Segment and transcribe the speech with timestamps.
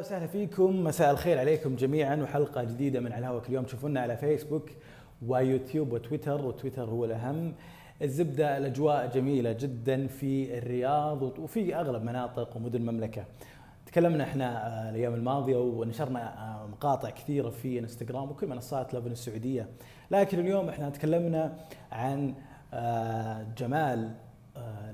[0.00, 0.84] وسهلا فيكم.
[0.84, 4.70] مساء الخير عليكم جميعا وحلقة جديدة من على الهواء كل يوم تشوفونا على فيسبوك
[5.26, 7.54] ويوتيوب وتويتر وتويتر هو الأهم.
[8.02, 13.24] الزبدة الأجواء جميلة جدا في الرياض وفي أغلب مناطق ومدن المملكة.
[13.86, 19.68] تكلمنا إحنا آه، الأيام الماضية ونشرنا آه، مقاطع كثيرة في إنستغرام وكل منصات لبن السعودية.
[20.10, 21.56] لكن اليوم إحنا تكلمنا
[21.92, 22.34] عن
[22.74, 24.10] آه، جمال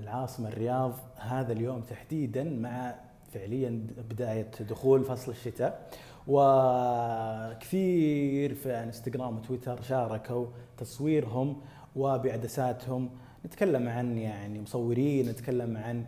[0.02, 2.94] العاصمة الرياض هذا اليوم تحديدا مع
[3.38, 5.88] فعليا بداية دخول فصل الشتاء
[6.26, 7.74] وكثير
[8.54, 10.46] في انستغرام وتويتر شاركوا
[10.78, 11.60] تصويرهم
[11.96, 13.10] وبعدساتهم.
[13.46, 16.04] نتكلم عن يعني مصورين نتكلم عن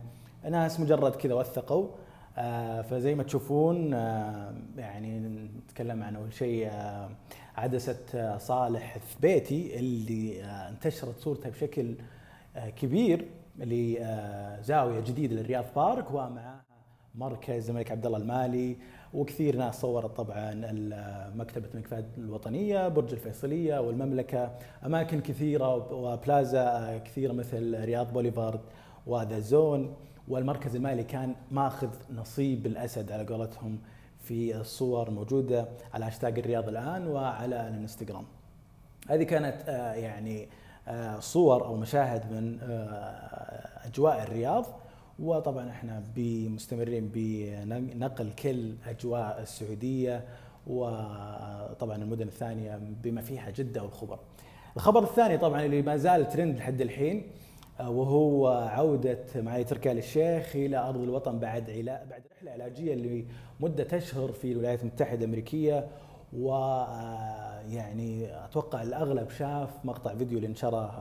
[0.51, 1.87] ناس مجرد كذا وثقوا.
[2.37, 7.09] آه، فزي ما تشوفون آه، يعني نتكلم عن أول شيء آه،
[7.57, 11.95] عدسة صالح ثبيتي اللي انتشرت صورتها بشكل
[12.75, 13.25] كبير
[13.57, 16.68] لزاوية جديدة للرياض بارك ومعها
[17.15, 18.77] مركز الملك عبد الله المالي
[19.13, 20.53] وكثير ناس صورت طبعا
[21.35, 24.51] مكتبة الملك فهد الوطنية، برج الفيصلية والمملكة،
[24.85, 28.59] أماكن كثيرة وبلازا كثيرة مثل رياض Boulevard
[29.07, 29.95] و The Zone
[30.27, 33.79] والمركز المالي كان ماخذ نصيب الأسد على قولتهم
[34.19, 38.25] في الصور موجودة على هاشتاج الرياض الآن وعلى الانستغرام.
[39.09, 40.49] هذه كانت آه، يعني
[40.87, 44.65] آه، صور أو مشاهد من آه، أجواء الرياض
[45.21, 46.03] وطبعا إحنا
[46.49, 50.25] مستمرين بنقل كل أجواء السعودية
[50.67, 54.19] وطبعا المدن الثانية بما فيها جدة والخبر.
[54.75, 57.23] الخبر الثاني طبعا اللي ما زال ترند لحد الحين
[57.79, 62.95] وهو عودة معالي تركي آل الشيخ إلى أرض الوطن بعد علا بعد رحلة علاجية
[63.59, 65.87] لمدة أشهر في الولايات المتحدة الأمريكية
[66.33, 70.91] ويعني أتوقع الأغلب شاف مقطع فيديو اللي نشره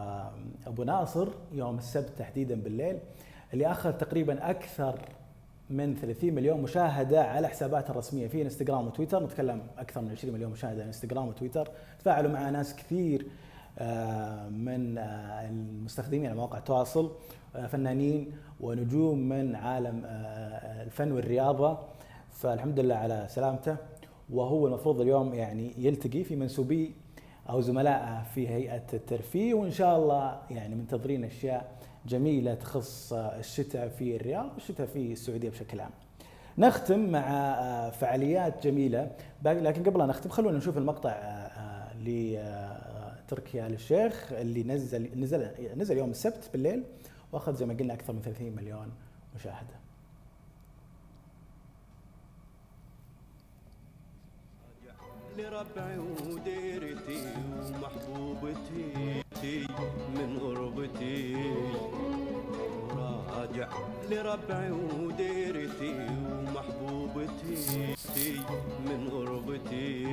[0.67, 2.99] أبو ناصر يوم السبت تحديدا بالليل
[3.53, 4.99] اللي أخذ تقريبا أكثر
[5.71, 9.25] من 30 مليون مشاهدة على حساباته الرسمية في إنستغرام وتويتر.
[9.25, 11.69] نتكلم أكثر من 20 مليون مشاهدة على إنستغرام وتويتر.
[11.99, 13.27] تفاعلوا مع ناس كثير
[13.79, 17.13] آه، من آه، المستخدمين على مواقع التواصل
[17.57, 20.03] آه، فنانين ونجوم من عالم
[20.83, 21.79] الفن والرياضة.
[22.33, 23.77] فالحمد لله على سلامته.
[24.31, 26.95] وهو المفروض اليوم يعني يلتقي في منسوبي
[27.51, 31.73] أو زملائه في هيئة الترفيه وإن شاء الله يعني منتظرين أشياء
[32.07, 35.91] جميلة تخص الشتاء في الرياض والشتاء في السعودية بشكل عام.
[36.59, 39.11] نختم مع فعاليات جميلة
[39.45, 41.13] لكن قبل ان نختم خلونا نشوف المقطع
[42.05, 42.39] ل
[43.29, 46.85] تركي آل الشيخ اللي نزل نزل نزل يوم السبت بالليل
[47.33, 48.89] وأخذ زي ما قلنا أكثر من 30 مليون
[49.37, 49.79] مشاهدة.
[55.39, 55.99] لربعي
[57.09, 57.25] وديرتي
[57.75, 59.67] ومحبوبتي
[60.15, 61.37] من غربتي.
[62.97, 63.69] راجع
[64.11, 67.57] لربعي وديرتي ومحبوبتي
[68.87, 70.07] من غربتي.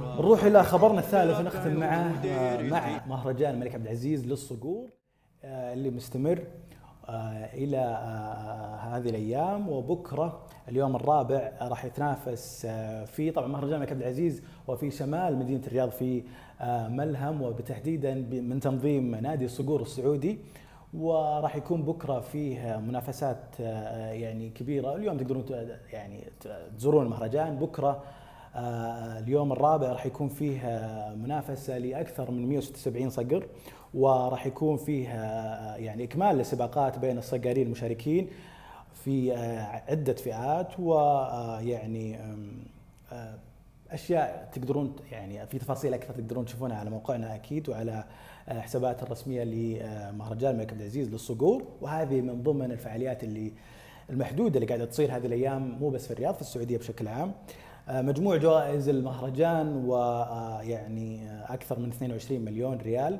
[0.00, 2.26] نروح إلى خبرنا الثالث نختم معه.
[2.62, 4.90] مع مهرجان الملك عبد العزيز للصقور
[5.44, 6.44] آه، اللي مستمر.
[7.54, 7.76] إلى
[8.82, 9.68] هذه الأيام.
[9.68, 12.66] وبكرة اليوم الرابع راح يتنافس
[13.06, 16.22] في طبعا مهرجان الملك عبد العزيز وفي شمال مدينة الرياض في
[16.88, 17.42] ملهم.
[17.42, 20.38] وبتحديدا من تنظيم نادي الصقور السعودي.
[20.94, 24.96] وراح يكون بكرة فيه منافسات يعني كبيرة.
[24.96, 25.44] اليوم تقدرون
[25.92, 26.24] يعني
[26.76, 27.56] تزورون المهرجان.
[27.56, 28.00] بكرة آه،
[28.56, 33.46] اليوم الرابع راح يكون فيه آه، منافسة لأكثر من 176 صقر
[33.94, 38.28] وراح يكون فيه آه، يعني إكمال للسباقات بين الصقارين المشاركين
[39.04, 39.32] في
[39.88, 42.18] عدة فئات ويعني
[43.90, 48.04] أشياء تقدرون يعني في تفاصيل أكثر تقدرون تشوفونها على موقعنا أكيد وعلى
[48.48, 53.52] حسابات الرسمية لمهرجان الملك عبد العزيز للصقور وهذه من ضمن الفعاليات اللي
[54.10, 57.32] المحدودة اللي قاعدة تصير هذه الأيام مو بس في الرياض في السعودية بشكل عام.
[57.88, 63.18] آه، مجموع جوائز المهرجان ويعني آه، آه، أكثر من 22 مليون ريال.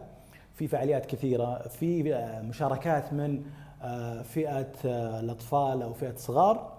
[0.55, 2.03] في فعاليات كثيرة في
[2.49, 3.43] مشاركات من
[4.25, 4.73] فئة
[5.20, 6.79] الأطفال أو فئة صغار.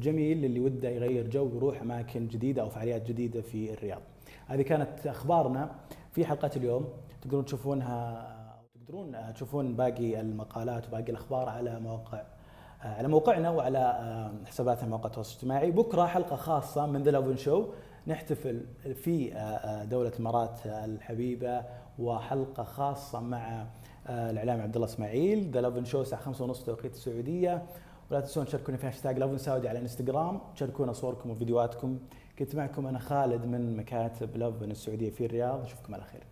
[0.00, 4.02] جميل اللي وده يغير جو ويروح أماكن جديدة أو فعاليات جديدة في الرياض.
[4.46, 5.70] هذه كانت أخبارنا
[6.12, 6.88] في حلقة اليوم.
[7.20, 8.28] تقدرون تشوفونها
[8.74, 12.22] تقدرون تشوفون باقي المقالات وباقي الأخبار على مواقع
[12.80, 15.70] على موقعنا وعلى آه، حساباتنا مواقع التواصل الاجتماعي.
[15.70, 17.66] بكرة حلقة خاصة من The Lovin Show
[18.06, 21.64] نحتفل في آه، دولة الإمارات الحبيبة
[21.98, 23.66] وحلقة خاصة مع
[24.08, 25.50] الإعلامي عبد الله إسماعيل.
[25.50, 27.62] The Lovin Show الساعة 5:30 توقيت السعودية.
[28.10, 31.98] ولا تنسون تشاركونا في hashtag Lovin Saudi على انستغرام تشاركونا صوركم وفيديوهاتكم.
[32.38, 35.62] كنت معكم أنا خالد من مكاتب Lovin السعودية في الرياض.
[35.62, 36.22] اشوفكم على خير.